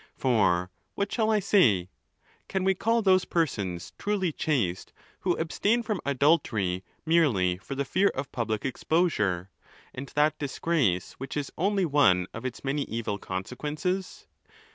For 0.15 0.71
what 0.95 1.11
shall 1.13 1.29
I 1.29 1.39
say? 1.39 1.91
Can 2.47 2.63
we 2.63 2.73
call 2.73 3.03
those 3.03 3.23
persons 3.23 3.93
truly 3.99 4.31
chaste, 4.31 4.93
who 5.19 5.35
abstain 5.37 5.83
from 5.83 6.01
adultery 6.03 6.83
merely 7.05 7.57
for 7.59 7.75
the 7.75 7.85
fear 7.85 8.07
of 8.15 8.31
public 8.31 8.65
exposure, 8.65 9.51
and 9.93 10.07
that 10.15 10.39
disgrace 10.39 11.13
which 11.19 11.37
is 11.37 11.51
only 11.55 11.85
one 11.85 12.25
of 12.33 12.45
its 12.45 12.63
many 12.63 12.81
evil 12.85 13.19
consequences? 13.19 14.25